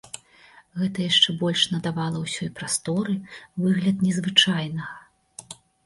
[0.83, 3.15] Гэта яшчэ больш надавала ўсёй прасторы
[3.67, 5.51] выгляд незвычайнага.